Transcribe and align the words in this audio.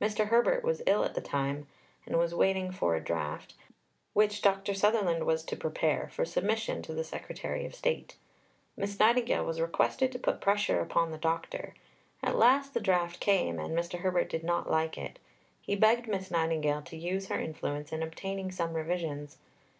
Mr. 0.00 0.28
Herbert 0.28 0.62
was 0.62 0.80
ill 0.86 1.02
at 1.04 1.16
the 1.16 1.20
time 1.20 1.66
and 2.06 2.16
was 2.16 2.32
waiting 2.32 2.70
for 2.70 2.94
a 2.94 3.00
draft, 3.02 3.54
which 4.12 4.40
Dr. 4.40 4.74
Sutherland 4.74 5.26
was 5.26 5.42
to 5.42 5.56
prepare, 5.56 6.08
for 6.12 6.24
submission 6.24 6.82
to 6.82 6.94
the 6.94 7.02
Secretary 7.02 7.66
of 7.66 7.74
State. 7.74 8.16
Miss 8.76 9.00
Nightingale 9.00 9.44
was 9.44 9.60
requested 9.60 10.12
to 10.12 10.20
put 10.20 10.40
pressure 10.40 10.78
upon 10.80 11.10
the 11.10 11.18
doctor. 11.18 11.74
At 12.22 12.36
last 12.38 12.74
the 12.74 12.80
draft 12.80 13.18
came, 13.18 13.58
and 13.58 13.76
Mr. 13.76 13.98
Herbert 13.98 14.30
did 14.30 14.44
not 14.44 14.70
like 14.70 14.96
it. 14.96 15.18
He 15.60 15.74
begged 15.74 16.06
Miss 16.06 16.30
Nightingale 16.30 16.82
to 16.82 16.96
use 16.96 17.26
her 17.26 17.40
influence 17.40 17.90
in 17.92 18.04
obtaining 18.04 18.52
some 18.52 18.72
revisions. 18.72 19.36